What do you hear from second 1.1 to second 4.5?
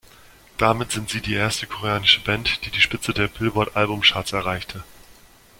sie die erste koreanische Band, die die Spitze der Billboard-Album-Charts